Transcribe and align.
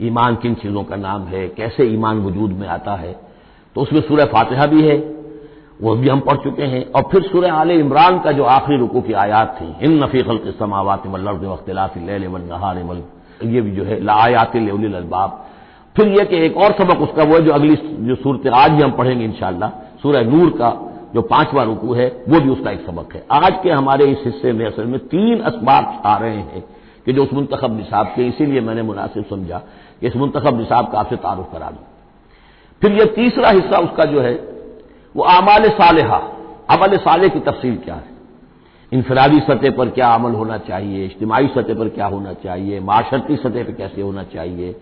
ईमान 0.00 0.34
किन 0.36 0.54
चीज़ों 0.54 0.82
का 0.84 0.96
नाम 0.98 1.22
है, 1.24 1.46
कैसे 1.48 1.84
ईमान 1.84 2.18
वजूद 2.20 2.50
में 2.52 2.66
आता 2.68 2.94
है 2.94 3.12
तो 3.76 3.80
उसमें 3.80 4.00
सूर्य 4.00 4.24
फातिहा 4.26 4.66
भी 4.66 4.82
है, 4.82 4.96
वो 5.82 5.94
भी 5.96 6.08
हम 6.08 6.20
पढ़ 6.20 6.36
चुके 6.36 6.62
हैं, 6.64 6.84
और 6.86 7.02
फिर 7.12 7.22
सूर्य 7.22 7.48
आल 7.50 7.70
इमरान 7.70 8.18
का 8.20 8.32
जो 8.32 8.44
आखिरी 8.44 8.78
रुकू 8.78 9.00
की 9.00 9.12
आयात 9.14 9.56
थी 9.60 9.66
इन 9.84 10.02
नफीकल 10.04 10.52
समावत 10.58 11.06
वख्तलाफिलहार 11.06 12.78
ये 13.44 13.60
भी 13.60 13.70
जो 13.70 13.84
है 13.84 14.00
लायात 14.02 14.56
अलबाब 14.56 15.44
फिर 15.96 16.08
यह 16.08 16.24
कि 16.24 16.36
एक 16.36 16.56
और 16.56 16.72
सबक 16.72 17.00
उसका 17.02 17.22
वो 17.22 17.34
है, 17.34 17.42
जो 17.42 17.52
अगली 17.52 17.76
जो 17.76 18.14
सूरत 18.16 18.46
आज 18.54 18.70
भी 18.70 18.82
हम 18.82 18.90
पढ़ेंगे 18.92 19.24
इंशाला 19.24 19.68
सूर्य 20.02 20.22
नूर 20.24 20.50
का 20.50 20.70
जो 21.14 21.22
पांचवा 21.22 21.62
रुकू 21.62 21.92
है, 21.94 22.06
वो 22.28 22.40
भी 22.40 22.50
उसका 22.50 22.70
एक 22.70 22.80
सबक 22.86 23.14
है। 23.14 23.24
आज 23.32 23.52
के 23.62 23.70
हमारे 23.70 24.04
इस 24.06 24.22
हिस्से 24.24 24.52
में 24.52 24.64
असल 24.66 24.84
में 24.84 24.98
तीन 25.06 25.40
असबाब 25.40 26.02
आ 26.04 26.16
रहे 26.18 26.36
हैं, 26.36 26.64
कि 27.06 27.12
जो 27.12 27.22
उस 27.22 27.32
मुंतखब 27.32 27.76
निसाब 27.76 28.06
के, 28.06 28.22
इसीलिए 28.22 28.60
मैंने 28.60 28.82
मुनासिब 28.82 29.24
समझा 29.24 29.58
कि 29.58 29.85
इस 30.02 30.16
मुंतखब 30.16 30.58
निसाब 30.58 30.92
का 30.92 30.98
आपसे 30.98 31.16
तारुफ 31.16 31.52
करा 31.52 31.70
दूँ। 31.70 31.84
फिर 32.82 32.92
यह 32.92 33.04
तीसरा 33.04 33.50
हिस्सा 33.50 33.78
उसका 33.78 34.04
जो 34.04 34.20
है, 34.20 34.34
वो 35.16 35.22
आमाल 35.22 35.68
सालेहा। 35.68 36.16
अमल 36.70 36.96
साले 36.96 37.28
की 37.28 37.40
तफसील 37.40 37.76
क्या 37.76 37.94
है? 37.94 38.16
इनफरादी 38.92 39.40
सतह 39.40 39.70
पर 39.70 39.88
क्या 39.88 40.08
अमल 40.08 40.32
होना 40.32 40.58
चाहिए? 40.58 41.06
इज्तमाही 41.06 41.48
सतह 41.48 41.74
पर 41.74 41.88
क्या 41.88 42.06
होना 42.06 42.32
चाहिए? 42.32 42.80
माशरती 42.80 43.36
सतह 43.36 43.64
पर 43.64 43.72
कैसे 43.72 44.02
होना 44.02 44.22
चाहिए? 44.22 44.76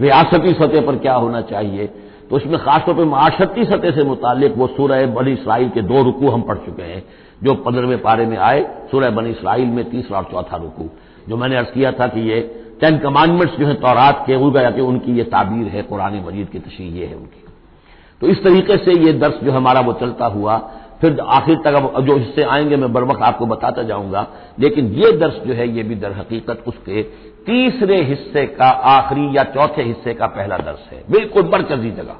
रियासती 0.00 0.52
सतह 0.52 0.86
पर 0.86 0.96
क्या 0.96 1.14
होना 1.14 1.40
चाहिए? 1.40 1.86
तो 2.30 2.36
उसमें 2.36 2.58
खासतौर 2.58 2.94
पर 2.94 3.04
माशरती 3.04 3.64
सतह 3.64 3.90
से 3.90 4.04
मुतालिक 4.04 4.56
वो 4.56 4.66
सूरह 4.66 5.06
बनी 5.06 5.32
इसराइल 5.32 5.68
के 5.68 5.82
दो 5.82 6.02
रुकू 6.02 6.28
हम 6.28 6.42
पढ़ 6.42 6.56
चुके 6.56 6.82
हैं, 6.82 7.04
जो 7.42 7.54
पंद्रहवें 7.54 8.02
पारे 8.02 8.26
में 8.26 8.36
आए, 8.36 8.86
सूरह 8.90 9.10
बनी 9.10 9.30
इसराइल 9.30 9.68
में 9.68 9.90
तीसरा 9.90 10.18
और 10.18 10.24
चौथा 10.24 10.56
रुकू। 10.56 10.90
जो 11.28 11.36
मैंने 11.36 11.56
अर्ज़ 11.56 11.68
किया 11.68 11.92
था 11.92 12.06
कि 12.06 12.20
ये 12.20 12.63
टेन 12.80 12.98
कमांडमेंट्स 12.98 13.56
जो 13.56 13.66
है 13.66 13.74
तौरात 13.74 14.24
के 14.26 14.36
वो 14.36 14.50
गया 14.50 14.70
कि 14.70 14.80
उनकी 14.80 15.12
ये 15.12 15.24
ताबीर 15.24 15.66
है 15.66 15.82
कुरान 15.82 16.24
मजीद 16.26 16.48
की 16.48 16.58
तशी 16.58 16.88
ये 17.00 17.06
है 17.06 17.14
उनकी। 17.14 17.44
तो 18.20 18.26
इस 18.26 18.42
तरीके 18.44 18.76
से 18.76 18.92
ये 18.92 19.12
दर्श 19.12 19.34
जो 19.44 19.52
हमारा 19.52 19.80
वो 19.80 19.92
चलता 19.92 20.26
हुआ, 20.26 20.56
फिर 21.00 21.20
आखिर 21.20 21.56
तक 21.56 21.74
अब 21.74 22.06
जो 22.06 22.16
हिस्से 22.16 22.42
आएँगे, 22.42 22.76
मैं 22.76 22.92
बर 22.92 23.04
वक्त 23.04 23.22
आपको 23.22 23.46
बताता 23.46 23.82
जाऊँगा, 23.82 24.26
लेकिन 24.60 24.86
ये 24.86 25.12
दर्श 25.12 25.40
जो 25.46 25.54
है, 25.54 25.68
ये 25.68 25.82
भी 25.82 25.94
दर 25.94 26.12
हकीकत 26.12 26.64
उसके 26.66 27.02
तीसरे 27.46 28.02
हिस्से 28.02 28.46
का, 28.46 28.68
आखिरी 28.68 29.36
या 29.36 29.44
चौथे 29.44 29.82
हिस्से 29.82 30.14
का 30.14 30.26
पहला 30.26 30.58
दर्श 30.58 30.92
है। 30.92 31.02
बिल्कुल 31.10 31.50
मरकजी 31.52 31.90
जगह। 31.90 32.16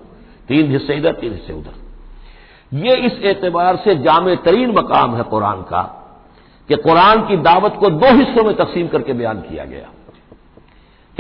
तीन 0.49 0.71
हिस्से 0.71 0.95
इधर, 0.95 1.13
तीन 1.13 1.33
हिस्से 1.33 1.53
उधर। 1.53 2.77
ये 2.77 2.97
इस 2.97 3.19
एतबार 3.23 3.77
से 3.77 3.95
जाम 3.95 4.35
तरीन 4.35 4.71
मकाम 4.71 5.17
है 5.17 5.23
कुरान 5.23 5.63
का, 5.63 5.83
कि 6.69 6.75
कुरान 6.75 7.27
की 7.27 7.37
दावत 7.37 7.77
को 7.81 7.89
दो 7.89 8.07
हिस्सों 8.07 8.45
में 8.45 8.55
तकसीम 8.57 8.89
करके 8.89 9.13
बयान 9.13 9.41
किया 9.41 9.65
गया। 9.65 9.89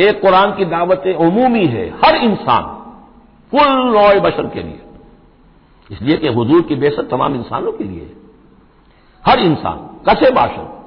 एक 0.00 0.21
कुरान 0.21 0.56
की 0.56 0.65
दावत 0.65 1.03
उमूमी 1.06 1.66
है, 1.66 1.91
हर 2.05 2.16
इंसान, 2.16 2.62
कुल 3.50 3.93
नौ 3.93 4.21
बशर 4.21 4.47
के 4.47 4.62
लिए। 4.62 4.81
इसलिए 5.91 6.16
कि 6.16 6.28
हजूर 6.28 6.62
की 6.62 6.75
बेसत 6.75 7.09
तमाम 7.10 7.34
इंसानों 7.34 7.72
के 7.72 7.84
लिए 7.84 8.16
हर 9.27 9.38
इंसान, 9.38 9.78
कसे 10.09 10.31
बाशर, 10.31 10.87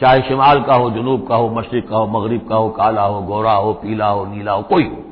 चाहे 0.00 0.22
शिमाल 0.22 0.62
का 0.62 0.74
हो, 0.74 0.90
जनूब 0.90 1.28
का 1.28 1.36
हो, 1.36 1.48
मशरक 1.50 1.88
का 1.88 1.96
हो, 1.96 2.06
मगरब 2.06 2.48
का 2.48 2.56
हो, 2.56 2.68
काला 2.68 3.02
हो, 3.02 3.22
गोरा 3.22 3.52
हो, 3.52 3.72
पीला 3.72 4.06
हो, 4.06 4.26
नीला 4.26 4.52
हो, 4.52 4.62
कोई 4.62 4.84
हो 4.84 5.04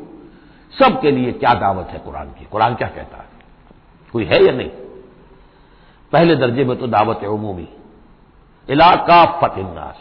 सबके 0.79 1.11
लिए 1.11 1.33
क्या 1.33 1.55
दावत 1.55 1.87
है 1.87 1.99
कुरान 1.99 2.27
की? 2.27 2.45
कुरान 2.45 2.75
क्या 2.75 2.89
कहता 2.89 3.17
है? 3.17 3.25
कोई 4.13 4.25
है 4.25 4.45
या 4.45 4.53
नहीं? 4.53 4.69
पहले 6.13 6.37
दर्जे 6.37 6.65
में 6.65 6.77
तो 6.79 6.87
दावत 6.87 7.19
है 7.23 7.29
उमूमी। 7.29 7.69
इलाका 8.71 9.25
फतिन्नास 9.25 9.99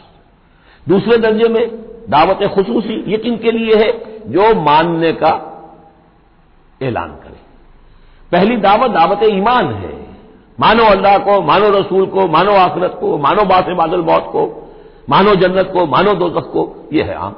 दूसरे 0.88 1.16
दर्जे 1.16 1.48
में 1.48 1.89
दावत 2.10 2.38
खसूसी 2.42 3.10
ये 3.10 3.18
किन 3.18 3.36
के 3.36 3.50
लिए 3.50 3.74
है, 3.74 3.90
जो 4.32 4.60
मानने 4.60 5.12
का 5.12 5.46
ऐलान 6.82 7.08
करे। 7.08 7.40
पहली 8.32 8.56
दावत 8.56 8.90
दावत 8.90 9.20
ईमान 9.22 9.66
है। 9.66 10.00
मानो 10.60 10.84
अल्लाह 10.84 11.18
को, 11.18 11.42
मानो 11.42 11.70
रसूल 11.70 12.06
को, 12.06 12.28
मानो 12.28 12.52
आखरत 12.52 12.98
को, 13.00 13.18
मानो 13.18 13.44
बास 13.44 13.64
बादल 13.64 14.00
मौत 14.00 14.24
को, 14.32 14.72
मानो 15.10 15.34
जन्नत 15.34 15.70
को, 15.72 15.86
मानो 15.86 16.14
दोजख 16.14 16.44
को 16.44 16.88
यह 16.92 17.04
है 17.04 17.14
आम। 17.14 17.36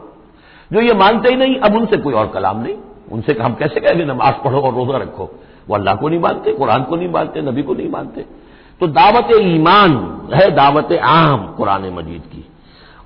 जो 0.73 0.81
ये 0.81 0.95
मानते 0.95 1.29
ही 1.29 1.37
नहीं, 1.37 1.57
अब 1.57 1.77
उनसे 1.77 1.97
कोई 1.97 2.15
और 2.15 2.29
कलाम 2.29 2.63
नहीं। 2.63 2.75
उनसे 3.13 3.39
हम 3.43 3.55
कैसे 3.55 3.81
कहेंगे, 3.81 4.05
नमाज़ 4.05 4.45
पढ़ो 4.45 4.61
और 4.61 4.75
रोजा 4.75 4.99
रखो। 4.99 5.41
वो 5.69 5.75
अल्लाह 5.75 5.95
को 5.95 6.09
नहीं 6.09 6.21
मानते, 6.21 6.53
कुरान 6.53 6.85
को 6.85 6.97
नहीं 6.97 7.09
मानते, 7.09 7.43
नबी 7.43 7.63
को 7.63 7.75
नहीं 7.75 7.91
मानते। 7.91 8.25
तो 8.81 8.87
दावत 8.87 9.29
ईमान 9.41 10.21
है, 10.35 10.51
दावत 10.51 10.93
आम 10.93 11.55
कुरान 11.57 11.83
मजीद 11.83 12.23
की। 12.23 12.49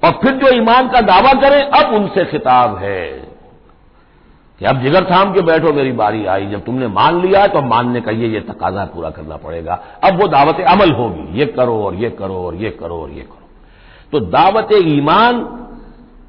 और 0.05 0.11
फिर 0.11 0.33
जो 0.33 0.49
ईमान 0.49 0.89
का 0.89 1.01
दावा 1.01 1.33
करें, 1.33 1.63
अब 1.63 1.95
उनसे 1.95 2.25
खिताब 2.25 2.77
है। 2.77 3.37
कि 4.59 4.65
अब 4.65 4.81
जिगर 4.81 5.05
थाम 5.05 5.35
के 5.35 5.41
बैठो, 5.41 5.73
मेरी 5.73 5.93
बारी 5.93 6.27
आई। 6.27 6.47
जब 6.47 6.65
तुमने 6.65 6.89
मान 6.89 7.21
लिया 7.21 7.47
तो 7.47 7.63
मानने 7.63 8.01
का 8.01 8.11
ये 8.11 8.29
ये 8.29 8.41
तकाजा 8.41 8.85
पूरा 8.85 9.11
करना 9.11 9.37
पड़ेगा। 9.37 9.85
अब 10.05 10.21
वो 10.21 10.29
दावत 10.29 10.61
अमल 10.61 10.93
होगी। 10.93 11.39
ये 11.39 11.47
करो 11.47 11.85
और 11.85 11.95
ये 11.95 12.11
करो 12.11 12.35
और 12.35 12.55
ये 12.55 12.71
करो 12.71 13.03
और 13.03 13.11
ये 13.11 13.21
करो। 13.21 13.49
तो 14.13 14.21
दावत 14.21 14.69
ईमान 14.73 15.63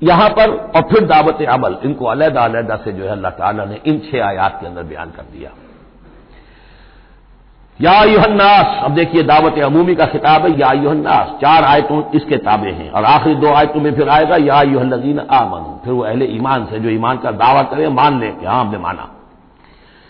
यहाँ 0.03 0.29
पर, 0.29 0.49
और 0.49 0.81
फिर 0.81 1.05
दावत 1.05 1.41
अमल। 1.41 1.77
इनको 1.83 2.05
अलहदा 2.05 2.41
अलहदा 2.41 2.75
से 2.75 2.91
जो 2.91 3.03
है 3.03 3.09
अल्लाह 3.09 3.31
ताला 3.31 3.65
ने 3.65 3.81
इन 3.85 3.99
छह 3.99 4.25
आयात 4.25 4.57
के 4.61 4.67
अंदर 4.67 4.83
बयान 4.83 5.09
कर 5.09 5.21
दिया। 5.21 5.49
या 7.81 8.03
युहन्नास, 8.03 8.83
अब 8.83 8.91
देखिए 8.91 9.23
दावत 9.23 9.59
अमूमी 9.59 9.95
का 9.95 10.05
खिताब 10.05 10.45
है, 10.45 10.59
या 10.59 10.71
युहन्नास, 10.71 11.27
चार 11.41 11.63
आयतों 11.63 12.03
इसके 12.15 12.37
ताबे 12.37 12.69
हैं, 12.69 12.91
और 12.91 13.03
आखिरी 13.03 13.35
दो 13.35 13.53
आयतों 13.53 13.81
में 13.81 13.95
फिर 13.95 14.09
आएगा, 14.09 14.35
या 14.35 14.61
युहल्लजीन 14.61 15.19
आमन, 15.19 15.79
फिर 15.85 15.93
वो 15.93 16.03
अहले 16.03 16.25
ईमान 16.25 16.65
से 16.65 16.79
जो 16.79 16.89
ईमान 16.89 17.17
का 17.17 17.31
दावा 17.31 17.61
करे, 17.61 17.89
मान 17.89 18.19
ले 18.19 18.27
कि 18.27 18.45
हाँ 18.45 18.65
हमने 18.65 18.77
माना। 18.77 19.09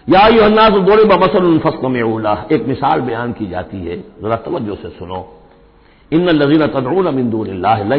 या 0.10 0.28
युहन्नास 0.28 0.72
दौड़े 0.72 1.04
बमसल 1.04 1.58
फस्ल 1.60 1.88
में 1.88 2.02
उला, 2.02 2.38
एक 2.52 2.68
मिसाल 2.68 3.02
बयान 3.02 3.34
की 3.34 3.48
जाती 3.48 3.86
है, 3.86 3.98
जरा 3.98 4.36
तवज्जो 4.36 4.76
से 4.76 4.90
सुनो। 4.90 5.34
इन 6.12 6.30
लजीन 6.30 6.68
तदरून 6.68 7.16
मिंदून 7.16 7.48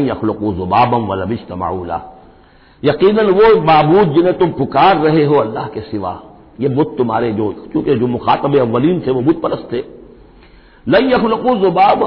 यखलकू 0.08 0.52
जुबाबम 0.52 1.06
वलबिश 1.06 1.40
तमाउला 1.48 2.00
यकीन 2.84 3.20
वो 3.20 3.60
बाबूद 3.60 4.14
जिन्हें 4.14 4.38
तुम 4.38 4.50
पुकार 4.50 4.96
रहे 4.96 5.24
हो 5.24 5.34
अल्लाह 5.34 5.66
के 5.66 5.80
सिवा 5.80 6.20
ये 6.58 6.68
बुत 6.70 6.96
तुम्हारे 6.98 7.32
जो 7.32 7.52
चूँकि 7.72 7.94
जो 7.94 8.06
मुखातब 8.08 8.56
अवलीन 8.58 9.00
थे, 9.00 9.10
वो 9.10 9.20
बुत 9.22 9.40
परस्त 9.42 9.68
थे। 9.72 9.82
लई 10.86 11.12
यखलकू 11.12 11.54
जुबाब 11.56 12.02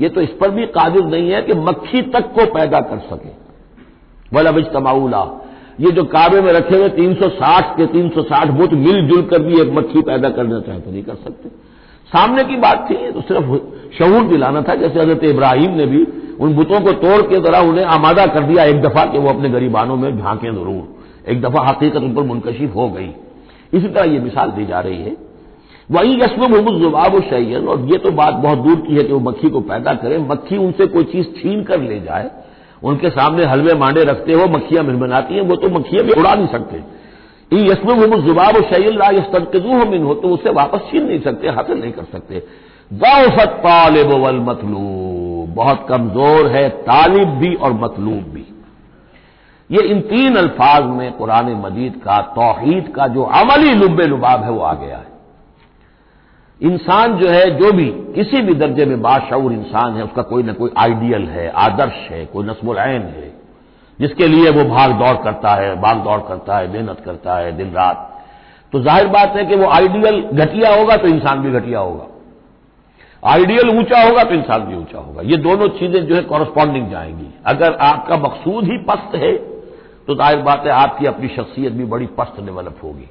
ये 0.00 0.08
तो 0.08 0.20
इस 0.20 0.28
पर 0.40 0.50
भी 0.50 0.66
कादिर 0.74 1.04
नहीं 1.06 1.30
है 1.30 1.42
कि 1.42 1.54
मक्खी 1.60 2.02
तक 2.10 2.32
को 2.34 2.44
पैदा 2.52 2.80
कर 2.82 2.98
सके। 3.08 3.30
वलबिज 4.32 4.66
तमाउला 4.72 5.22
ये 5.80 5.90
जो 5.92 6.04
काबे 6.06 6.40
में 6.40 6.52
रखे 6.52 6.76
हुए 6.76 6.88
360 6.90 7.76
के 7.76 7.86
360 7.88 8.50
बुत 8.52 8.72
मिलजुल 8.76 9.22
कर 9.24 9.42
भी 9.42 9.60
एक 9.60 9.72
मक्खी 9.74 10.02
पैदा 10.02 10.28
करना 10.30 10.60
चाहे 10.60 10.80
तो 10.80 10.90
नहीं 10.90 11.02
कर 11.02 11.14
सकते। 11.16 11.48
सामने 12.10 12.44
की 12.44 12.56
बात 12.58 12.86
थी 12.90 12.96
तो 13.12 13.20
सिर्फ़ 13.22 13.50
शऊर 13.98 14.26
दिलाना 14.26 14.62
था, 14.62 14.74
जैसे 14.74 15.00
हज़रत 15.00 15.24
इब्राहिम 15.24 15.70
ने 15.72 15.86
भी 15.86 16.06
उन 16.40 16.54
बुतों 16.54 16.80
को 16.80 16.92
तोड़ 17.00 17.20
के 17.22 17.40
जरा 17.40 17.60
उन्हें 17.62 17.84
आमादा 17.86 18.26
कर 18.28 18.42
दिया 18.42 18.64
एक 18.64 18.80
दफ़ा 18.82 19.04
कि 19.04 19.18
वो 19.18 19.28
अपने 19.28 19.48
गरीबानों 19.50 19.96
में 19.96 20.18
झांके 20.18 20.52
ज़रूर। 20.52 21.30
एक 21.30 21.40
दफ़ा 21.42 21.62
हकीकत 21.62 21.96
उन 21.98 22.14
पर 22.14 22.22
मुनकशिफ 22.24 22.74
हो 22.76 22.88
गई। 22.90 23.10
इसी 23.72 23.88
तरह 23.88 24.04
यह 24.04 24.22
मिसाल 24.22 24.50
दी 24.50 24.64
जा 24.66 24.80
रही 24.80 25.02
है। 25.02 25.16
वही 25.90 26.14
यशम 26.14 26.40
मोहम्मद 26.42 26.80
जुबाब 26.80 27.20
शैन 27.20 27.68
और 27.68 27.80
ये 27.86 27.98
तो 27.98 28.10
बात 28.12 28.34
बहुत 28.34 28.58
दूर 28.58 28.76
की 28.78 28.96
है 28.96 29.02
कि 29.02 29.12
वो 29.12 29.20
मक्खी 29.20 29.48
को 29.50 29.60
पैदा 29.62 29.94
करे, 29.94 30.18
मक्खी 30.20 30.56
उनसे 30.58 30.86
कोई 30.86 31.04
चीज़ 31.04 31.26
छीन 31.36 31.62
कर 31.64 31.80
ले 31.80 32.00
जाए, 32.00 32.30
उनके 32.82 33.10
सामने 33.10 33.44
हलवे 33.44 33.74
मांडे 33.74 34.04
रखते 34.04 34.32
हो, 34.32 34.46
मक्खियाँ 34.48 34.84
मिलमनाती 34.84 35.34
हैं, 35.34 35.42
वो 35.42 35.56
तो 35.56 35.68
मक्खियाँ 35.70 36.04
भी 36.04 36.12
उड़ा 36.12 36.34
नहीं 36.34 36.46
सकते। 36.48 36.82
यसम 37.52 38.14
जुबाब 38.20 38.60
शैल्ला 38.64 39.08
यस्तू 39.10 39.70
हम 39.70 39.94
इन 39.94 40.02
हो 40.02 40.14
तो 40.14 40.28
उसे 40.28 40.50
वापस 40.52 40.90
छीन 40.90 41.04
नहीं 41.06 41.20
सकते, 41.20 41.48
हासिल 41.48 41.78
नहीं 41.78 41.92
कर 41.92 42.04
सकते। 42.12 42.42
गौफत 42.90 43.60
तालिब 43.60 44.12
वल 44.22 44.40
मतलूब, 44.40 45.52
बहुत 45.54 45.86
कमज़ोर 45.88 46.50
है 46.50 46.68
तालिब 46.82 47.28
भी 47.38 47.54
और 47.54 47.72
मतलूब 47.74 48.32
भी। 48.34 48.41
ये 49.72 49.82
इन 49.82 50.00
तीन 50.00 50.36
अल्फाज 50.36 50.84
में 50.86 51.12
कुरान 51.12 51.46
मजीद 51.56 51.96
का 51.96 52.20
तोहहीद 52.34 52.88
का 52.88 53.06
जो 53.06 53.22
अमली 53.22 53.74
लुब 53.74 54.00
लुबाब 54.00 54.42
है, 54.42 54.50
वो 54.50 54.60
आ 54.60 54.72
गया 54.74 54.96
है। 54.96 55.10
इंसान 56.60 57.16
जो 57.18 57.28
है, 57.28 57.50
जो 57.50 57.72
भी, 57.72 57.84
किसी 58.14 58.40
भी 58.42 58.54
दर्जे 58.54 58.84
में 58.84 59.00
बाशूर 59.02 59.52
इंसान 59.52 59.96
है, 59.96 60.04
उसका 60.04 60.22
कोई 60.22 60.42
ना 60.42 60.52
कोई 60.52 60.70
आइडियल 60.78 61.26
है, 61.28 61.48
आदर्श 61.50 62.08
है, 62.10 62.24
कोई 62.26 62.46
नस्मुल 62.46 62.78
है, 62.78 63.32
जिसके 63.98 64.26
लिए 64.28 64.50
वो 64.50 64.64
भाग 64.64 64.92
दौड़ 64.92 65.16
करता 65.16 65.54
है 65.54 65.74
भाग 65.80 65.98
दौड़ 65.98 66.20
करता 66.20 66.58
है, 66.58 66.72
मेहनत 66.72 67.02
करता 67.04 67.36
है, 67.36 67.52
दिन 67.52 67.72
रात। 67.72 68.08
तो 68.72 68.80
ज़ाहिर 68.80 69.06
बात 69.06 69.36
है 69.36 69.44
कि 69.44 69.56
वो 69.56 69.66
आइडियल 69.68 70.20
घटिया 70.34 70.74
होगा 70.74 70.96
तो 70.96 71.08
इंसान 71.08 71.40
भी 71.40 71.50
घटिया 71.50 71.78
होगा। 71.78 72.06
आइडियल 73.22 73.68
ऊँचा 73.70 74.02
होगा 74.02 74.22
तो 74.24 74.34
इंसान 74.34 74.60
भी 74.60 74.76
ऊँचा 74.76 74.98
होगा। 74.98 75.22
ये 75.22 75.36
दोनों 75.36 75.68
चीज़ें 75.68 76.06
जो 76.06 76.14
है 76.14 76.22
कॉरस्पॉन्डिंग 76.22 76.90
जाएँगी। 76.90 77.26
अगर 77.46 77.76
आपका 77.80 78.16
मकसूद 78.18 78.64
ही 78.64 78.78
पस्त 78.78 79.14
है 79.14 79.32
तो 80.08 80.14
ज़ाहिर 80.14 80.42
बात 80.42 80.66
है 80.66 80.72
आपकी 80.72 81.06
अपनी 81.06 81.28
शख्सियत 81.28 81.72
भी 81.72 81.84
बड़ी 81.84 82.06
पस्त 82.18 82.40
डेवलप 82.40 82.80
होगी। 82.84 83.08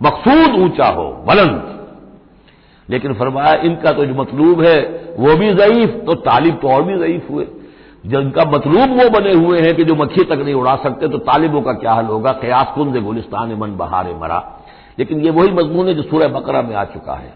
मकसूद 0.00 0.60
ऊँचा 0.60 0.88
हो, 0.88 1.08
बुलंद। 1.26 1.74
लेकिन 2.88 3.14
फरमाया, 3.14 3.52
इनका 3.62 3.92
तो 3.92 4.04
जो 4.04 4.14
मतलूब 4.14 4.60
है, 4.62 4.78
वो 5.18 5.36
भी 5.36 5.48
ज़यीफ 5.50 6.02
तो 6.06 6.14
तालिब 6.14 6.58
तो 6.62 6.68
और 6.68 6.82
भी 6.82 6.98
ज़यीफ 6.98 7.30
हुए। 7.30 7.46
जिनका 8.06 8.44
मतलूब 8.44 8.90
वो 8.92 9.08
बने 9.10 9.32
हुए 9.34 9.60
हैं 9.60 9.74
कि 9.76 9.84
जो 9.84 9.94
मक्खी 9.94 10.24
तक 10.24 10.38
नहीं 10.38 10.54
उड़ा 10.54 10.74
सकते 10.76 11.08
तो 11.08 11.18
तालिबों 11.20 11.62
का 11.62 11.72
क्या 11.72 11.92
हल 11.92 12.06
होगा? 12.06 12.32
कयास 12.32 12.72
कुंज 12.74 12.96
गुलिस्तान 12.96 13.54
मन 13.54 13.76
बहार 13.76 14.12
मरा। 14.14 14.38
लेकिन 14.98 15.20
ये 15.20 15.30
वही 15.30 15.52
मजमून 15.52 15.88
है 15.88 15.94
जो 15.94 16.02
सूर्य 16.02 16.28
बकरा 16.28 16.62
में 16.62 16.74
आ 16.76 16.84
चुका 16.84 17.14
है। 17.14 17.32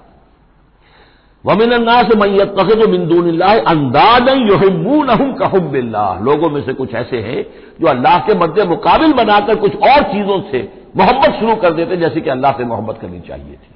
वमिन 1.44 1.70
से 2.08 2.16
मैत 2.18 2.54
तखद 2.58 2.86
बिंदून 2.90 3.40
अंदाज 3.40 4.28
योहिबून 4.48 5.08
कहबिल्ला 5.34 6.04
लोगों 6.22 6.50
में 6.50 6.60
से 6.62 6.72
कुछ 6.72 6.94
ऐसे 6.94 7.20
हैं 7.20 7.42
जो 7.80 7.86
अल्लाह 7.86 8.18
के 8.18 8.34
मद्दे 8.34 8.64
मुकाबिल 8.68 9.12
बनाकर 9.12 9.54
कुछ 9.56 9.76
और 9.90 10.02
चीज़ों 10.12 10.40
से 10.50 10.60
मोहब्बत 10.96 11.38
शुरू 11.40 11.54
कर 11.56 11.72
देते 11.72 11.96
जैसे 11.96 12.20
कि 12.20 12.30
अल्लाह 12.30 12.52
से 12.52 12.64
मोहब्बत 12.64 12.98
करनी 13.02 13.20
चाहिए 13.28 13.52
थी 13.52 13.74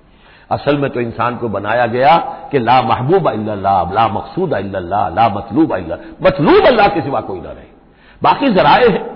असल 0.50 0.76
में 0.78 0.90
तो 0.90 1.00
इंसान 1.00 1.36
को 1.36 1.48
बनाया 1.48 1.86
गया 1.86 2.16
कि 2.52 2.58
ला 2.58 2.80
महबूब 2.82 3.28
अल्लाह 3.28 3.92
ला 3.92 4.08
मकसूद 4.08 4.54
अल्लाह 4.54 5.08
ला 5.14 5.28
मतलूब 5.36 5.72
अल्लाह 5.74 5.98
मतलूब 6.22 6.66
अल्लाह 6.66 6.88
के 6.88 7.00
सिवा 7.00 7.20
कोई 7.30 7.40
ना 7.40 7.52
रहे 7.52 7.72
बाकी 8.22 8.52
जराए 8.54 8.88
हैं 8.88 9.13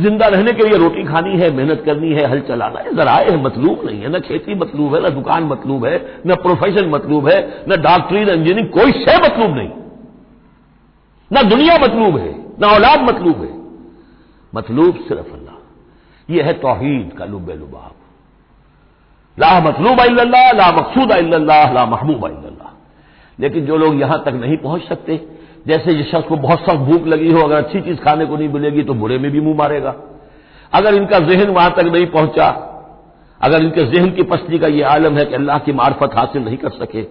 ज़िंदा 0.00 0.26
रहने 0.26 0.52
के 0.52 0.62
लिए 0.62 0.78
रोटी 0.78 1.04
खानी 1.04 1.38
है, 1.38 1.50
मेहनत 1.50 1.82
करनी 1.86 2.12
है, 2.12 2.30
हल 2.30 2.40
चलाना 2.40 2.80
है। 2.80 2.94
जराए 2.96 3.30
है 3.30 3.42
मतलूब 3.42 3.84
नहीं 3.86 4.00
है, 4.00 4.08
न 4.08 4.20
खेती 4.20 4.54
मतलूब 4.54 4.94
है, 4.94 5.00
न 5.02 5.14
दुकान 5.14 5.44
मतलूब 5.44 5.84
है, 5.84 6.22
न 6.26 6.34
प्रोफेशन 6.34 6.88
मतलूब 6.88 7.28
है, 7.28 7.64
न 7.68 7.80
डॉक्टरी 7.82 8.24
न 8.24 8.28
इंजीनियरिंग 8.28 8.68
कोई 8.68 8.92
शय 8.92 9.18
मतलूब 9.24 9.56
नहीं। 9.56 9.70
न 11.30 11.48
दुनिया 11.48 11.78
मतलूब 11.78 12.18
है, 12.18 12.34
न 12.60 12.64
औलाद 12.64 13.00
मतलूब 13.00 13.40
है। 13.40 13.52
मतलूब 14.54 14.94
सिर्फ़ 15.08 15.32
अल्लाह। 15.32 16.34
यह 16.34 16.44
है 16.44 16.52
तोहीद 16.52 17.12
का 17.18 17.24
लुब 17.24 17.50
लुबाब 17.50 17.94
ला 19.38 19.60
मतलूब 19.60 20.00
अल्लाह 20.00 20.52
ला 20.52 20.70
मकसूद 20.72 21.12
अल्लाह 21.12 21.72
ला 21.72 21.86
महबूब 21.86 22.24
अल्लाह 22.24 22.68
लेकिन 23.38 23.66
जो 23.66 23.76
लोग 23.76 24.00
यहाँ 24.00 24.22
तक 24.26 24.32
नहीं 24.32 24.56
पहुँच 24.56 24.82
सकते 24.82 25.16
जैसे 25.66 25.94
जिस 25.94 26.10
शख्स 26.10 26.28
को 26.28 26.36
बहुत 26.38 26.60
सख्त 26.60 26.78
भूख 26.80 27.06
लगी 27.06 27.30
हो, 27.32 27.40
अगर 27.40 27.56
अच्छी 27.56 27.80
चीज़ 27.80 27.98
खाने 27.98 28.26
को 28.26 28.36
नहीं 28.36 28.48
मिलेगी 28.48 28.82
तो 28.82 28.94
बुरे 28.94 29.18
में 29.18 29.30
भी 29.30 29.40
मुँह 29.40 29.56
मारेगा। 29.56 29.94
अगर 30.72 30.94
इनका 30.94 31.18
जहन 31.20 31.50
वहाँ 31.50 31.70
तक 31.70 31.84
नहीं 31.86 32.06
पहुँचा, 32.08 32.48
अगर 33.40 33.62
इनके 33.62 33.84
जहन 33.86 34.10
की 34.10 34.22
पस्ती 34.24 34.58
का 34.58 34.66
यह 34.68 34.88
आलम 34.88 35.18
है 35.18 35.24
कि 35.24 35.34
अल्लाह 35.34 35.58
की 35.58 35.72
मार्फत 35.72 36.14
हासिल 36.16 36.42
नहीं 36.42 36.56
कर 36.56 36.70
सके, 36.70 37.02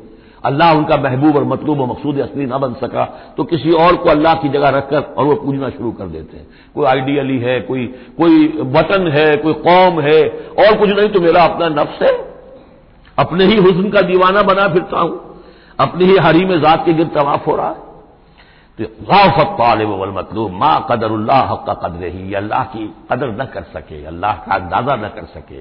अल्लाह 0.46 0.74
उनका 0.74 0.98
महबूब 0.98 1.36
और 1.36 1.44
मतलूब 1.44 1.80
और 1.82 1.88
मकसूद 1.88 2.20
असली 2.22 2.46
ना 2.46 2.58
बन 2.58 2.74
सका 2.74 3.04
तो 3.38 3.44
किसी 3.44 3.72
और 3.78 3.96
को 3.96 4.10
अल्लाह 4.10 4.36
की 4.36 4.50
जगह 4.50 4.70
रखकर 4.70 5.02
और 5.18 5.26
वो 5.26 5.36
पूजना 5.36 5.70
शुरू 5.70 5.92
कर 5.92 6.06
देते 6.08 6.38
हैं। 6.38 6.46
कोई 6.76 6.86
आइडियली 6.86 7.38
है, 7.40 7.60
कोई 7.62 7.86
कोई 8.18 8.48
वतन 8.70 9.08
है, 9.08 9.36
कोई 9.38 9.54
कौम 9.66 10.00
है, 10.02 10.22
और 10.60 10.78
कुछ 10.78 10.90
नहीं 10.90 11.10
तो 11.10 11.22
मेरा 11.22 11.44
अपना 11.44 11.68
नफ्स 11.74 12.02
है। 12.02 12.12
अपने 13.18 13.46
ही 13.46 13.58
हुसन 13.58 13.90
का 13.90 14.02
दीवाना 14.04 14.42
बना 14.44 14.68
फिरता 14.68 15.00
हूँ। 15.00 15.20
अपनी 15.80 16.06
ही 16.06 16.18
हरी 16.18 16.46
में 16.46 16.60
जात 16.62 16.86
के 16.86 16.94
गिर 16.94 17.08
तवाफ 17.16 17.48
हो 17.48 17.56
रहा 17.56 17.70
है। 17.70 17.88
गाफत 18.80 19.56
तालब 19.58 19.90
वल 20.00 20.12
मतलूब, 20.12 20.52
माँ 20.52 20.88
कदरुल्लाह 20.92 21.56
का 21.58 21.74
कदर 21.82 22.06
ही, 22.06 22.34
अल्लाह 22.34 22.64
की 22.66 22.86
कदर 23.12 23.32
न 23.32 23.46
कर 23.46 23.64
सके, 23.74 24.06
अल्लाह 24.06 24.34
का 24.36 24.56
अंदाज़ा 24.56 24.96
न 24.96 25.08
कर 25.10 25.26
सके, 25.34 25.60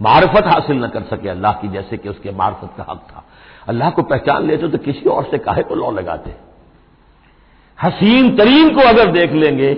मार्फत 0.00 0.46
हासिल 0.46 0.84
न 0.84 0.88
कर 0.88 1.02
सके 1.06 1.28
अल्लाह 1.28 1.52
की, 1.52 1.68
जैसे 1.68 1.96
कि 1.96 2.08
उसके 2.08 2.30
मार्फत 2.32 2.70
का 2.76 2.86
हक 2.90 3.00
था। 3.08 3.24
अल्लाह 3.68 3.90
को 3.90 4.02
पहचान 4.04 4.46
लेते 4.46 4.68
तो 4.68 4.78
किसी 4.78 5.08
और 5.08 5.24
से 5.24 5.38
काहे 5.38 5.62
को 5.62 5.74
लौ 5.74 5.90
लगाते। 5.90 6.34
हसीन 7.78 8.36
तरीन 8.36 8.74
को 8.74 8.88
अगर 8.88 9.10
देख 9.12 9.32
लेंगे 9.34 9.74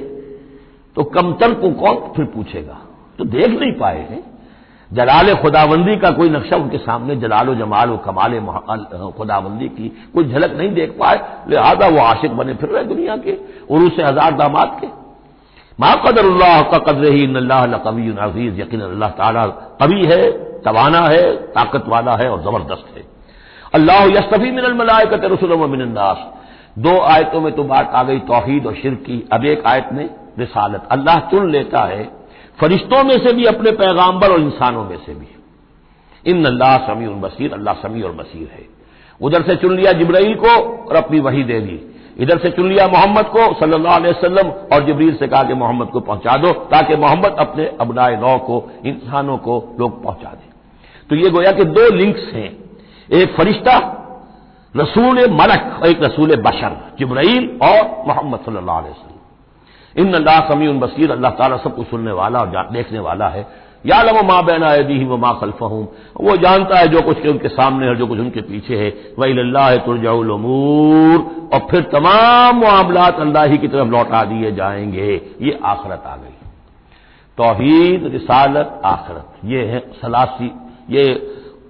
तो 0.96 1.04
कमतर 1.10 1.54
को 1.54 1.70
कौन 1.72 1.96
फिर 2.16 2.24
पूछेगा? 2.24 2.78
तो 3.18 3.24
देख 3.26 3.48
नहीं 3.50 3.72
पाए 3.72 3.98
हैं। 4.00 4.22
जलाल 4.92 5.34
खुदाबंदी 5.36 5.96
का 5.96 6.10
कोई 6.12 6.30
नक्शा 6.30 6.56
उनके 6.56 6.78
सामने 6.78 7.16
जलाल 7.16 7.54
जमाल 7.56 7.90
व 7.90 7.96
कमाल 7.98 8.32
खुदाबंदी 9.12 9.68
की 9.70 9.88
कोई 10.14 10.24
झलक 10.24 10.56
नहीं 10.56 10.70
देख 10.74 10.90
पाए। 10.98 11.20
लिहाजा 11.48 11.88
वो 11.88 12.00
आशिक 12.00 12.32
बने 12.36 12.54
फिर 12.54 12.68
रहे 12.70 12.84
दुनिया 12.84 13.16
के 13.18 13.38
उर्ू 13.70 13.88
से 13.88 14.02
हज़ार 14.02 14.32
दामाद 14.36 14.76
के। 14.80 14.88
मा 15.78 15.94
कदर 16.04 16.24
अल्लाह 16.26 16.60
का 16.70 16.78
कदर 16.86 17.04
ही 17.06 17.26
कवी 17.80 18.10
अज़ीज़। 18.18 18.60
यकीन 18.60 18.80
अल्लाह 18.82 19.10
ताला 19.12 19.42
है, 19.82 20.22
तवाना 20.62 21.00
है 21.06 21.24
ताकत 21.52 21.84
वाला 21.88 22.16
है 22.16 22.28
और 22.30 22.40
ज़बरदस्त 22.42 22.96
है। 22.96 23.04
अल्लाह 23.74 24.04
यस्तफी 24.08 24.50
मिनल 24.52 24.74
मलायकत 24.74 25.24
रसुल 25.32 25.56
मिनन्नास 25.68 26.18
दो 26.78 26.98
आयतों 27.04 27.40
में 27.40 27.52
तो 27.52 27.64
बात 27.64 27.92
आ 27.92 28.02
गई 28.02 28.18
तोहीद 28.28 28.66
और 28.66 28.74
शिर 28.74 28.94
की। 29.06 29.16
अब 29.32 29.44
एक 29.46 29.66
आयत 29.66 29.88
में 29.92 30.08
रिसालत। 30.38 30.86
अल्लाह 30.90 31.18
चुन 31.30 31.50
लेता 31.50 31.80
है 31.84 32.04
फरिश्तों 32.60 33.04
में 33.04 33.18
से 33.18 33.32
भी, 33.32 33.44
अपने 33.44 33.70
पैगाम्बर 33.70 34.30
और 34.30 34.40
इंसानों 34.40 34.84
में 34.84 34.96
से 34.96 35.14
भी। 35.14 35.36
इन 36.30 36.44
अल्लाह 36.44 36.78
समी 36.78 37.06
और 37.06 37.14
बसीर, 37.14 37.52
अल्लाह 37.52 37.74
समी 37.74 38.02
और 38.02 38.12
बसीर 38.12 38.48
है। 38.52 38.68
उधर 39.20 39.42
से 39.42 39.56
चुन 39.56 39.76
लिया 39.76 39.92
जिब्राइल 39.92 40.34
को 40.34 40.48
और 40.88 40.96
अपनी 40.96 41.20
वही 41.20 41.42
दे 41.42 41.60
दी 41.60 41.88
इधर 42.18 42.38
से 42.38 42.50
चुन 42.50 42.68
लिया 42.68 42.88
मोहम्मद 42.88 43.24
को, 43.24 43.54
सल्लल्लाहु 43.54 43.96
अलैहि 43.96 44.14
वसल्लम, 44.14 44.48
और 44.48 44.84
जबरील 44.84 45.16
से 45.16 45.28
कहा 45.28 45.42
कि 45.42 45.54
मोहम्मद 45.54 45.88
को 45.88 46.00
पहुँचा 46.00 46.36
दो, 46.36 46.52
ताकि 46.52 46.96
मोहम्मद 46.96 47.36
अपने 47.38 47.66
अबनाए 47.80 48.16
नौ 48.16 48.38
को, 48.38 48.70
इंसानों 48.86 49.38
को 49.38 49.76
लोग 49.80 50.02
पहुँचा 50.02 50.28
दें। 50.28 50.52
तो 51.10 51.16
ये 51.16 51.30
गोया 51.30 51.52
कि 51.52 51.64
दो 51.64 51.94
लिंक्स 51.94 52.20
हैं। 52.20 52.58
एक 53.12 53.34
फरिश्ता, 53.34 53.78
रसूल 54.76 55.30
मलक, 55.30 55.80
और 55.82 55.88
एक 55.88 56.02
रसूल 56.02 56.36
बशर, 56.36 56.76
जबराइल 56.98 57.58
और 57.62 58.04
मोहम्मद 58.06 58.40
सल्लल्लाहु 58.40 58.78
अलैहि 58.78 58.92
वसल्लम। 58.92 59.18
इन 59.96 60.12
अल्लाह 60.14 60.40
समी 60.48 60.66
उन 60.66 60.78
बसीर, 60.80 61.10
अल्लाह 61.10 61.30
ताला 61.32 61.56
सब 61.56 61.76
कुछ 61.76 61.86
सुनने 61.88 62.12
वाला 62.12 62.40
और 62.40 62.70
देखने 62.72 62.98
वाला 62.98 63.28
है। 63.28 63.46
या 63.86 64.02
लम 64.02 64.26
माँ 64.26 64.44
बैना 64.44 64.76
दी 64.78 65.04
व 65.04 65.16
माँ 65.16 65.38
खल्फ 65.40 65.62
हूँ 65.62 65.82
वो 66.16 66.36
जानता 66.36 66.78
है 66.78 66.88
जो 66.88 67.00
कुछ 67.02 67.26
उनके 67.26 67.48
सामने 67.48 67.86
है 67.86 67.94
जो 67.96 68.06
कुछ 68.06 68.18
उनके 68.18 68.40
पीछे 68.40 68.76
है। 68.76 68.88
वही 69.18 69.38
अल्लाह 69.38 69.76
तुरजाउलमूर 69.76 71.18
और 71.54 71.66
फिर 71.70 71.82
तमाम 71.92 72.60
मामलात 72.60 73.18
अल्लाह 73.20 73.44
ही 73.44 73.58
की 73.58 73.68
तरफ़ 73.68 73.88
लौटा 73.88 74.22
दिए 74.24 74.52
जाएँगे। 74.52 75.10
ये 75.42 75.58
आखरत 75.64 76.02
आ 76.06 76.16
गई। 76.16 76.36
तोहीद, 77.38 78.06
रिसालत, 78.12 78.80
आखरत। 78.84 79.44
ये 79.44 79.64
है 79.64 79.78
सलासी, 80.02 80.50
ये 80.90 81.04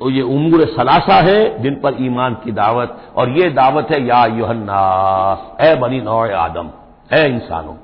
ये 0.02 0.22
उमूर 0.22 0.64
सलासा 0.66 1.14
है 1.22 1.62
जिन 1.62 1.74
पर 1.74 1.96
ईमान 2.00 2.34
की 2.34 2.52
दावत। 2.52 2.96
और 3.16 3.30
ये 3.30 3.50
दावत 3.50 3.90
है 3.90 4.02
या 4.06 4.24
युहन्नास 4.26 5.56
ए 5.60 5.74
बनी 5.76 6.00
नौ 6.00 6.18
आदम, 6.36 6.70
ए 7.12 7.24
इंसानों। 7.26 7.74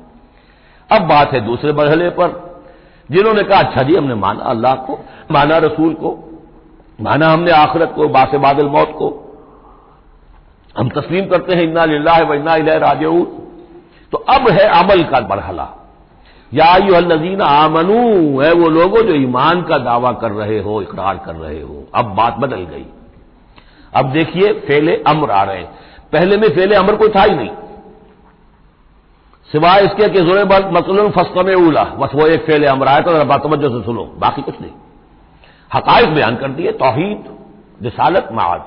अब 0.92 1.02
बात 1.02 1.32
है 1.32 1.40
दूसरे 1.40 1.72
मरहले 1.72 2.08
पर, 2.10 2.60
जिन्होंने 3.10 3.42
कहा 3.42 3.58
अच्छा 3.58 3.82
जी, 3.82 3.94
हमने 3.96 4.14
माना 4.14 4.44
अल्लाह 4.44 4.74
को, 4.74 4.98
माना 5.30 5.58
रसूल 5.58 5.94
को, 5.94 6.40
माना 7.00 7.28
हमने 7.28 7.50
आखिरत 7.50 7.92
को, 7.96 8.08
बास 8.08 8.34
बादल 8.34 8.68
मौत 8.68 8.92
को। 8.98 9.08
हम 10.78 10.88
तस्लीम 10.88 11.26
करते 11.26 11.54
हैं, 11.54 11.62
इन्ना 11.62 11.84
लाह 11.84 12.20
व 12.20 12.34
इन्ना 12.34 12.56
राजून 12.76 13.24
तो 14.12 14.18
अब 14.18 14.48
है 14.48 14.68
अमल 14.82 15.02
का 15.02 15.20
मरहला। 15.20 15.68
या 16.54 16.76
यू 16.76 17.00
नजीन 17.00 17.40
आमनू, 17.40 18.40
है 18.40 18.52
वो 18.52 18.68
लोगों 18.68 19.02
जो 19.02 19.14
ईमान 19.14 19.62
का 19.62 19.78
दावा 19.78 20.12
कर 20.12 20.30
रहे 20.30 20.58
हो, 20.58 20.82
इकरार 20.82 21.20
कर 21.26 21.34
रहे 21.34 21.60
हो। 21.62 21.84
अब 21.94 22.04
बात 22.04 22.36
बदल 22.36 22.56
गई। 22.56 22.86
अब 23.94 24.12
देखिए, 24.12 24.52
फेले 24.52 24.96
अमर 25.06 25.30
आ 25.30 25.42
रहे 25.42 25.56
हैं। 25.56 25.70
पहले 26.12 26.36
में 26.36 26.48
फेले 26.48 26.74
अमर 26.74 26.96
कोई 26.96 27.08
था 27.08 27.22
ही 27.22 27.34
नहीं। 27.34 27.50
सिवाय 29.50 29.84
इसके 29.84 30.08
कि 30.08 30.20
जोरे 30.20 30.44
मतलब 30.44 31.10
फस्तम 31.10 31.48
उला। 31.58 31.82
बस 31.98 32.10
वो 32.14 32.26
एक 32.26 32.44
फेले 32.44 32.66
अमर 32.66 32.88
आया 32.88 33.00
तो 33.00 33.24
बात 33.24 33.42
तवज्जो 33.42 33.68
से 33.68 33.84
सुनो। 33.84 34.04
बाकी 34.18 34.42
कुछ 34.42 34.60
नहीं। 34.60 34.70
हकायक 35.70 36.14
बयान 36.14 36.36
कर 36.36 36.48
दिए, 36.48 36.72
तोहीद, 36.74 37.24
रिसालत, 37.82 38.28
माद। 38.32 38.64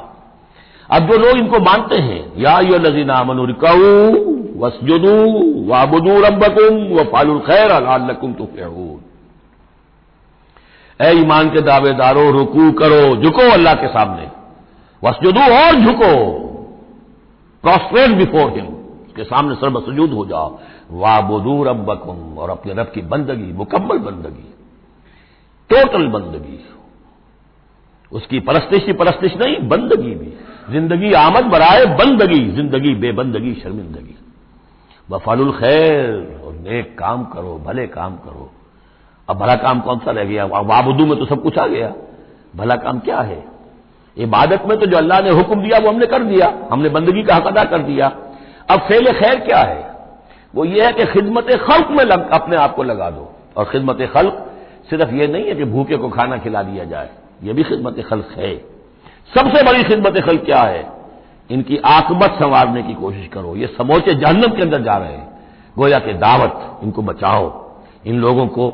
अब 0.90 1.12
जो 1.12 1.18
लोग 1.18 1.38
इनको 1.38 1.60
मानते 1.60 1.98
हैं, 1.98 2.22
या 2.38 2.60
यो 2.62 2.78
नजीना 2.80 3.24
मनुरिकाऊ 3.24 3.86
वसजुदू, 4.60 5.14
वाबुदू 5.70 6.20
रबकुम 6.22 6.82
व 6.96 7.04
फालुल 7.04 7.40
खैर 7.40 7.72
अल्लाकुम 7.72 8.34
तुफ्लिहून। 8.34 9.00
ए 11.00 11.12
ईमान 11.14 11.50
के 11.50 11.62
दावेदारों, 11.62 12.32
रुकू 12.32 12.72
करो, 12.72 13.16
झुको 13.16 13.50
अल्लाह 13.52 13.74
के 13.76 13.88
सामने। 13.88 14.28
वसजुदू 15.04 15.42
और 15.56 15.76
झुको। 15.76 16.14
प्रॉस्ट्रेट 17.64 18.12
बिफोर 18.18 18.52
हिम 18.52 18.68
उसके 19.22 19.30
सामने 19.30 19.56
सर्वसजूद 19.56 20.12
हो 20.12 20.26
जाओ। 20.26 20.60
वाबुदू 20.92 21.64
रब्बकुम, 21.64 22.38
और 22.38 22.50
अपने 22.50 22.74
रब 22.74 22.92
की 22.92 23.02
बंदगी, 23.02 23.52
मुकम्मल 23.54 23.98
बंदगी, 23.98 24.48
टोटल 25.70 26.08
बंदगी। 26.08 26.60
उसकी 28.12 28.40
परस्तिश 28.40 28.86
ही 28.86 28.94
परस्तिश 28.94 29.36
नहीं, 29.36 29.58
बंदगी 29.68 30.16
भी। 30.16 30.34
ज़िंदगी 30.70 31.14
आमद 31.14 31.46
बराए 31.46 31.86
बंदगी, 31.96 32.52
ज़िंदगी 32.52 32.96
बेबंदगी, 32.96 33.54
शर्मिंदगी। 33.54 34.16
बफालुल 35.10 35.52
खैर, 35.52 36.42
और 36.46 36.54
नेक 36.54 36.98
काम 37.00 37.24
करो, 37.26 37.58
भले 37.66 37.88
काम 37.88 38.16
करो। 38.16 38.52
अब 39.30 39.38
भला 39.38 39.56
काम 39.56 39.80
कौन 39.80 40.00
सा 40.00 40.12
रह 40.12 40.24
गया? 40.24 40.46
वाबुदू 40.46 41.06
में 41.06 41.18
तो 41.20 41.26
सब 41.26 41.42
कुछ 41.44 41.58
आ 41.58 41.68
गया। 41.68 41.94
भला 42.56 42.76
काम 42.76 43.00
क्या 43.00 43.20
है? 43.22 43.44
इबादत 44.18 44.64
में 44.66 44.78
तो 44.80 44.86
जो 44.86 44.98
अल्लाह 44.98 45.22
ने 45.22 45.30
हुक्म 45.30 45.62
दिया, 45.62 45.78
वो 45.80 45.90
हमने 45.90 46.06
कर 46.06 46.24
दिया। 46.24 46.54
हमने 46.72 46.90
बंदगी 46.90 47.24
का 47.24 47.36
हक 47.36 47.48
अदा 47.48 47.64
कर 47.64 47.80
दिया। 47.80 48.12
अब 48.72 48.80
फेल 48.80 49.06
खैर 49.06 49.40
क्या 49.40 49.58
है? 49.58 49.92
वो 50.56 50.66
ये 50.66 50.86
है 50.86 50.94
कि 50.94 51.06
खिदमत 51.06 51.46
खल्क 51.50 51.88
में 51.90 52.04
लग, 52.04 52.30
अपने 52.30 52.56
आप 52.56 52.76
को 52.76 52.84
लगा 52.84 53.10
दो। 53.10 53.36
और 53.58 53.66
खिदमत 53.66 54.02
खल्क 54.02 54.52
सिर्फ़ 54.90 55.14
ये 55.14 55.28
नहीं 55.28 55.46
है 55.46 55.56
कि 55.56 55.64
भूखे 55.64 55.98
को 55.98 56.10
खाना 56.10 56.38
खिला 56.38 56.62
दिया 56.64 56.84
जाए। 56.84 57.10
ये 57.44 57.54
भी 57.54 57.64
खिदमत 57.64 57.96
खल्क 58.08 58.28
है। 58.38 58.58
सबसे 59.36 59.64
बड़ी 59.64 59.84
खिदमत 59.84 60.18
खल्क 60.18 60.46
क्या 60.46 60.62
है? 60.62 60.92
इनकी 61.52 61.78
आकबत 61.78 62.32
संवारने 62.32 62.84
की 62.84 62.94
कोशिश 62.94 63.28
करो। 63.28 63.56
ये 63.56 63.68
समोचे 63.68 64.14
जहन्नम 64.14 64.56
के 64.56 64.62
अंदर 64.62 64.82
जा 64.82 64.94
रहे 64.94 65.14
हैं। 65.14 65.40
गोया 65.78 66.00
के 66.00 66.14
दावत 66.14 66.80
इनको 66.84 67.02
बचाओ। 67.02 67.72
इन 68.06 68.20
लोगों 68.20 68.48
को 68.48 68.68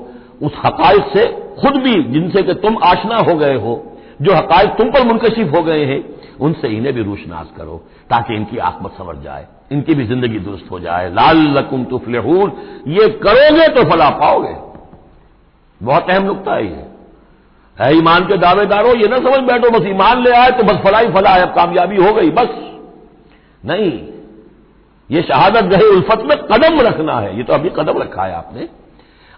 उस 0.43 0.51
हकायक 0.65 1.17
से 1.17 1.25
खुद 1.61 1.77
भी 1.77 2.03
जिनसे 2.03 2.43
कि 2.43 2.53
तुम 2.53 2.77
आशना 2.83 3.17
हो 3.17 3.35
गए 3.35 3.55
हो 3.55 3.97
जो 4.21 4.33
हकायक 4.33 4.69
तुम 4.69 4.91
पर 4.91 5.03
मुनकशिफ 5.03 5.53
हो 5.53 5.63
गए 5.63 5.85
हैं 5.85 6.03
उनसे 6.39 6.67
इन्हें 6.67 6.95
भी 6.95 7.03
रूशनास 7.03 7.47
करो 7.57 7.81
ताकि 8.09 8.35
इनकी 8.35 8.57
आकमत 8.57 8.91
समझ 8.91 9.17
जाए। 9.17 9.47
इनकी 9.71 9.93
भी 9.95 10.05
ज़िंदगी 10.05 10.39
दुरुस्त 10.39 10.71
हो 10.71 10.79
जाए। 10.79 11.09
लाल 11.11 11.37
लकुम 11.57 11.83
तुफलहून। 11.85 12.51
ये 12.89 13.07
करोगे 13.19 13.67
तो 13.73 13.83
फला 13.89 14.09
पाओगे। 14.17 14.55
बहुत 15.81 16.09
अहम 16.09 16.23
नुकता 16.23 16.53
है 16.53 16.65
ये। 16.65 16.85
है 17.77 17.91
ईमान 17.97 18.23
के 18.27 18.37
दावेदारों 18.37 18.95
ये 18.95 19.07
ना 19.07 19.17
समझ 19.19 19.39
बैठो, 19.47 19.69
बस 19.69 19.87
ईमान 19.87 20.23
ले 20.23 20.31
आए 20.33 20.51
तो 20.51 20.63
बस 20.63 20.77
फला 20.83 20.99
ही 20.99 21.11
फला 21.13 21.29
है, 21.29 21.41
अब 21.41 21.53
कामयाबी 21.55 21.97
हो 21.97 22.13
गई, 22.13 22.29
बस। 22.31 22.55
नहीं, 23.63 23.91
ये 25.09 25.21
शहादत 25.23 25.63
गहे 25.65 25.89
उल्फत 25.89 26.23
में 26.23 26.37
कदम 26.47 26.79
रखना 26.81 27.19
है। 27.19 27.37
ये 27.37 27.43
तो 27.43 27.53
अभी 27.53 27.69
कदम 27.75 27.97
रखा 27.97 28.23
है 28.23 28.33
आपने। 28.35 28.67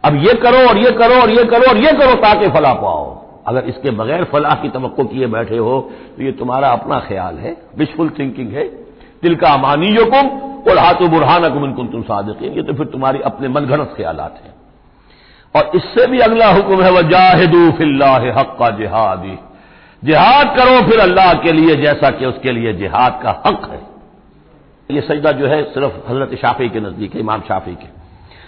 अब 0.04 0.16
ये 0.18 0.34
करो 0.36 0.68
और 0.70 0.78
ये 0.78 0.92
करो 0.94 1.22
और 1.22 1.32
ये 1.32 1.44
करो 1.46 1.70
और 1.70 1.78
ये 1.78 1.92
करो 1.94 2.14
ताकि 2.22 2.50
फला 2.50 2.74
पाओ। 2.76 3.18
अगर 3.48 3.66
इसके 3.66 3.92
बगैर 3.94 4.24
फलाह 4.24 4.56
की 4.56 4.70
तो 4.70 4.90
किए 5.00 5.28
बैठे 5.28 5.58
हो 5.58 5.80
तो 6.18 6.24
ये 6.24 6.32
तुम्हारा 6.32 6.70
अपना 6.70 7.00
ख्याल 7.00 7.38
है। 7.38 7.56
विशफुल 7.78 8.10
थिंकिंग 8.20 8.52
है। 8.52 8.64
दिल 9.24 9.36
का 9.36 9.50
अमानी 9.50 9.96
कुम 9.96 10.28
और 10.72 10.78
हाथ 10.78 11.08
बुरहान 11.08 11.50
कुम 11.50 11.66
इनकुम 11.66 11.88
तुम 11.88 12.02
सादकिन। 12.02 12.54
ये 12.54 12.64
तो 12.64 12.74
फिर 12.74 12.86
तुम्हारी 12.86 13.20
अपने 13.20 13.48
मनगणत 13.48 13.94
ख्याल 13.98 14.20
हैं। 14.20 14.54
और 15.56 15.72
इससे 15.76 16.08
भी 16.08 16.20
अगला 16.20 16.52
हुक्म 16.52 16.82
है 16.82 16.92
वह 16.92 17.02
जाहिदू 17.02 17.72
फिल्ला 17.72 18.10
हक 18.10 18.56
का 18.60 18.70
जिहादी। 18.70 19.38
जिहाद 20.04 20.56
करो 20.58 20.82
फिर 20.90 21.00
अल्लाह 21.00 21.34
के 21.34 21.52
लिए, 21.52 21.76
जैसा 21.76 22.10
कि 22.10 22.26
उसके 22.26 22.52
लिए 22.52 22.74
जिहाद 22.74 23.20
का 23.24 23.44
हक 23.48 23.70
है। 23.72 23.82
ये 24.96 25.02
सजदा 25.02 25.32
जो 25.32 25.48
है, 25.48 25.64
सिर्फ़ 25.64 26.12
हज़रत 26.12 26.40
शाफी 26.42 26.70
के 26.70 26.80
नज़दीक 26.80 27.14
है, 27.14 27.20
इमाम 27.20 27.42
शाफी 27.42 27.76
के। 27.76 27.88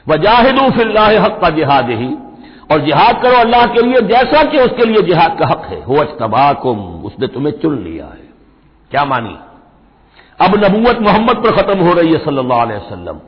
वह 0.08 0.16
जाहिदू 0.16 0.70
फिल्ला 0.70 1.06
हक 1.06 1.40
का 1.42 1.50
जिहाद 1.50 1.90
ही 1.90 2.18
और 2.72 2.80
जिहाद 2.80 3.22
करो 3.22 3.38
अल्लाह 3.38 3.66
के 3.66 3.82
लिए, 3.82 4.02
जैसा 4.02 4.44
कि 4.44 4.58
उसके 4.58 4.86
लिए 4.86 5.02
जिहाद 5.02 5.38
का 5.40 5.48
हक 5.48 5.66
है। 5.66 5.84
हो 5.84 6.04
तबाकुम, 6.04 6.80
उसने 7.04 7.28
तुम्हें 7.28 7.54
चुन 7.60 7.84
लिया 7.84 8.06
है। 8.06 8.30
क्या 8.92 9.06
मानी? 9.06 9.38
अब 10.42 10.56
नबूवत 10.56 11.00
मोहम्मद 11.02 11.44
पर 11.44 11.52
खत्म 11.52 11.80
हो 11.80 11.94
रही 11.94 12.14
है 12.14 12.18
सल्लल्लाहु 12.18 12.62
अलैहि 12.62 12.80
वसल्लम। 12.80 13.20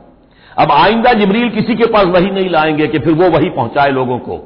अब 0.58 0.72
आइंदा 0.72 1.12
जबरील 1.12 1.48
किसी 1.50 1.74
के 1.74 1.86
पास 1.86 2.06
वही 2.06 2.30
नहीं 2.30 2.48
लाएँगे 2.48 2.86
कि 2.86 2.98
फिर 2.98 3.14
वो 3.14 3.28
वही 3.30 3.50
पहुँचाए 3.50 3.90
लोगों 3.90 4.18
को। 4.18 4.36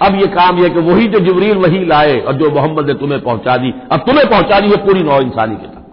अब 0.00 0.14
ये 0.14 0.26
काम 0.26 0.58
यह 0.58 0.68
कि 0.68 0.80
वही 0.80 1.06
जो 1.08 1.20
जबरील 1.20 1.56
वही 1.56 1.84
लाए 1.84 2.18
और 2.20 2.34
जो 2.34 2.50
मोहम्मद 2.50 2.86
ने 2.86 2.94
तुम्हें 2.94 3.20
पहुँचा 3.20 3.56
दी। 3.56 3.74
अब 3.92 4.00
तुम्हें 4.00 4.28
पहुँचा 4.30 4.60
दी 4.60 4.68
है 4.68 4.76
पूरी 4.76 5.02
नौ 5.02 5.20
इंसानी 5.20 5.56
के 5.56 5.66
तक। 5.66 5.84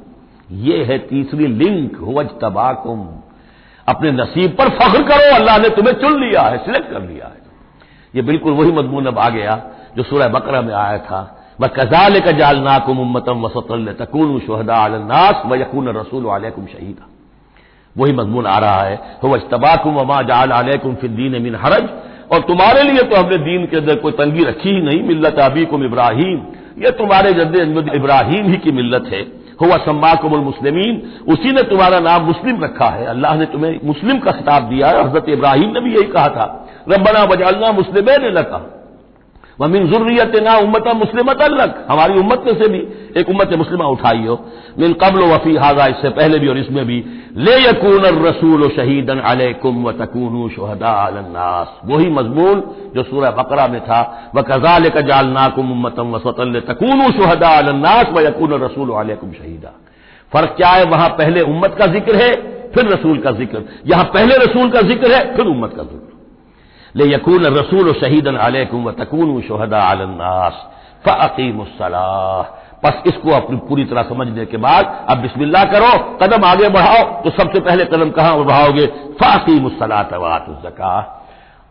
ये 0.52 0.84
है 0.84 0.98
तीसरी 0.98 1.48
लिंक 1.48 1.98
हुवज 1.98 2.28
तबाकुम 2.42 3.08
अपने 3.88 4.12
नसीब 4.12 4.52
पर 4.52 4.70
फख्र 4.70 5.02
करो, 5.04 5.36
अल्लाह 5.36 5.58
ने 5.58 5.70
तुम्हें 5.70 5.94
चुन 5.94 6.20
लिया 6.22 6.42
है, 6.42 6.58
सिलेक्ट 6.58 6.92
कर 6.92 7.02
लिया 7.02 7.26
है। 7.26 7.44
ये 8.16 8.22
बिल्कुल 8.22 8.54
वही 8.54 8.72
मजमून 8.72 9.06
अब 9.06 9.20
आ 9.20 9.30
गया 9.30 9.62
जो 9.98 10.04
सूरह 10.04 10.28
बकरा 10.28 10.62
में 10.62 10.74
आया 10.74 10.98
था। 10.98 11.22
व 11.60 11.68
कजाल 11.70 12.20
का 12.20 12.32
जालनाकुम 12.32 13.00
उम्मतम 13.00 13.42
वसतल 13.42 13.86
शहदा 14.48 14.84
अलनास 14.86 15.44
व 15.46 15.56
यकून 15.56 15.88
रसूल 15.98 16.26
आलकुम 16.30 16.66
शहीदा। 16.66 17.06
वही 17.96 18.14
मजमून 18.14 18.46
आ 18.48 18.58
रहा 18.60 18.82
है 18.82 18.96
हो 19.24 19.38
तबाकुम 19.52 19.96
वमा 19.96 20.22
जाल 20.24 20.52
आलकुम 20.52 20.96
फिद्दीन 20.96 21.42
मिन 21.42 21.56
हरज। 21.56 21.88
और 22.32 22.42
तुम्हारे 22.42 22.84
लिए 22.84 23.02
तो 23.02 23.16
हमने 23.16 23.38
दीन 23.38 23.66
के 23.66 23.78
अंदर 23.78 23.96
कोई 23.96 24.12
तंगी 24.12 24.44
रखी 24.44 24.70
ही 24.70 24.82
नहीं, 24.82 25.02
मिल्लत 25.04 25.40
अबीकुम 25.40 25.84
इब्राहिम। 25.84 26.42
यह 26.84 26.92
तुम्हारे 26.92 27.34
जद्द 27.34 27.92
इब्राहिम 27.96 28.46
ही 28.46 28.58
की 28.58 28.72
मिल्लत 28.72 29.08
है। 29.08 29.22
हुआ 29.62 29.78
सम्माकुमुल 29.78 30.40
मुस्लिमीन। 30.42 31.02
उसी 31.28 31.52
ने 31.52 31.62
तुम्हारा 31.64 32.00
नाम 32.00 32.24
मुस्लिम 32.24 32.64
रखा 32.64 32.90
है। 32.90 33.06
अल्लाह 33.06 33.36
ने 33.36 33.46
तुम्हें 33.46 33.80
मुस्लिम 33.84 34.20
का 34.20 34.32
खिताब 34.32 34.64
दिया 34.64 34.88
है। 34.88 35.04
हज़रत 35.04 35.30
इब्राहिम 35.30 35.70
ने 35.70 35.80
भी 35.80 35.94
यही 35.94 36.12
कहा 36.12 36.28
था। 36.30 36.46
रबना 36.90 37.26
बजालना 37.26 37.72
मुस्लिम 37.72 38.10
ने 38.22 38.30
लगा 38.32 38.58
मिन 39.60 39.88
जुर्रियत 39.88 40.36
ना 40.44 40.56
उम्मत 40.58 40.88
मुस्लिमत 40.96 41.42
अलग 41.42 41.76
हमारी 41.90 42.20
उम्मत 42.20 42.44
में 42.46 42.54
से 42.54 42.68
भी 42.68 42.80
एक 43.20 43.30
उम्मत 43.30 43.54
मुस्लिमा 43.58 43.86
उठाई 43.88 44.26
हो 44.26 44.36
मिन 44.80 44.94
कबल 44.94 45.22
वफी 45.26 45.56
हाजा, 45.56 45.86
इससे 45.88 46.10
पहले 46.12 46.40
भी 46.40 46.48
और 46.48 46.58
इसमें 46.58 46.86
भी। 46.86 46.98
ले 47.38 47.56
यकून 47.60 48.06
रसूल 48.18 48.68
शहीदन 48.70 49.20
अलकुम 49.26 49.84
व 49.84 49.92
तकून 49.96 50.50
शहदा 50.50 50.92
वही 51.86 52.10
मजमून 52.10 52.64
जो 52.96 53.04
सूरह 53.04 53.32
बकरा 53.32 53.68
में 53.68 53.80
था। 53.82 54.02
व 54.36 54.42
कजाल 54.42 54.90
का 54.90 55.02
जालनाकुम 55.02 55.72
उम्मतम 55.72 56.12
वसतल 56.16 56.60
तकून 56.70 57.12
शहदा 57.12 57.50
अलन्नास 57.58 58.10
व 58.14 58.22
यकून 58.22 58.54
रसूल 58.64 58.92
अलकुम 58.96 59.32
शहीदा। 59.34 59.72
फ़र्क 60.32 60.54
क्या 60.58 60.70
है? 60.70 60.84
वहाँ 60.86 61.10
पहले 61.10 61.42
उम्मत 61.44 61.76
का 61.80 61.88
ज़िक्र 61.88 62.16
है, 62.16 62.32
फिर 62.74 62.86
रसूल 62.86 63.18
का 63.18 63.32
ज़िक्र। 63.32 63.64
यहाँ 63.88 64.04
पहले 64.14 64.38
रसूल 64.38 64.70
का 64.70 64.82
ज़िक्र 64.82 65.12
है, 65.12 65.24
फिर 65.36 65.46
उम्मत 65.46 65.74
का 65.78 65.84
ज़िक्र। 65.84 66.15
ले 66.96 67.06
यकून 67.14 67.46
रसूल 67.58 67.92
शहीदन 68.02 68.36
अलैकुम 68.48 68.88
व 68.88 68.92
तकून 69.00 69.40
शहदा 69.48 69.80
अलन्नास 69.90 70.62
फ़कीमसलाह 71.08 72.42
बस 72.84 73.02
इसको 73.08 73.32
अपनी 73.36 73.58
पूरी 73.68 73.84
तरह 73.86 74.04
समझने 74.10 74.46
के 74.46 74.58
बाद 74.66 75.06
अब 75.10 75.18
बिस्मिल्लाह 75.22 75.64
करो 75.74 75.92
कदम 76.22 76.46
आगे 76.46 76.70
बढ़ाओ 76.78 77.04
तो 77.24 77.30
सबसे 77.38 77.60
पहले 77.68 77.86
कदम 77.94 78.10
कहाँ 78.18 78.44
बढ़ाओगे 78.44 78.86
फ़कीमसलात 79.22 80.14
वात 80.24 80.46
जका 80.64 80.96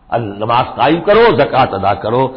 नमाज़ 0.09 0.65
कायम 0.77 0.99
करो, 1.01 1.21
जक़ात 1.37 1.73
अदा 1.73 1.93
करो। 1.93 2.27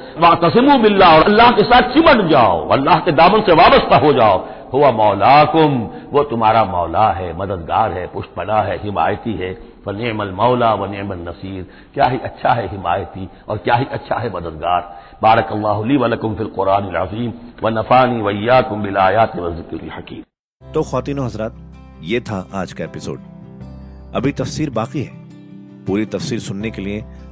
तसिमु 0.43 0.79
बिल्ला 0.79 1.09
और 1.09 1.23
अल्लाह 1.23 1.51
के 1.51 1.63
साथ 1.63 1.91
चिमट 1.95 2.29
जाओ, 2.31 2.69
अल्लाह 2.69 3.01
के 3.01 3.13
दामन 3.13 3.41
से 3.41 3.53
वाबस्ता 3.53 3.97
हो 3.97 4.13
जाओ। 4.13 4.47
हुआ 4.73 4.91
मौलाकुम, 4.91 5.77
वो 6.13 6.23
तुम्हारा 6.23 6.65
मौला 6.65 7.09
है, 7.13 7.33
मददगार 7.39 7.93
है 7.93 8.07
पुष्पना 8.07 8.61
है, 8.63 8.77
हिमायती 8.83 9.33
है। 9.33 9.51
व 9.87 9.91
नेमल 9.91 10.31
मौला 10.31 10.73
व 10.75 10.91
नेमल 10.91 11.19
नसीर। 11.29 11.67
क्या 11.95 12.05
ही 12.05 12.19
अच्छा 12.25 12.53
है 12.53 12.67
हिमायती, 12.69 13.29
और 13.49 13.57
क्या 13.59 13.75
ही 13.75 13.87
अच्छा 13.93 14.19
है 14.19 14.31
मददगार। 14.35 14.83
बारक 15.23 15.53
अल्लाह 15.53 15.79
वलकुम 16.03 16.35
फिल 16.35 16.47
कुरान 16.47 16.95
अजीम, 16.97 17.33
व 17.65 17.69
नफानी 17.69 18.21
वैयाकुम 18.23 18.83
बिलायात 18.83 19.37
व 19.37 19.55
ज़िक्र 19.55 19.91
हकीम। 19.97 20.23
तो 20.63 20.83
खातिन 20.83 21.19
हजरात, 21.19 21.55
ये 22.03 22.21
था 22.21 22.47
आज 22.55 22.73
का 22.73 22.85
एपिसोड। 22.85 23.19
अभी 24.15 24.33
तफसीर 24.33 24.71
बाकी 24.71 25.03
है। 25.03 25.17
पूरी 25.87 26.05
तफसीर 26.07 26.39
सुनने 26.41 26.71
के 26.71 26.83
लिए 26.83 27.05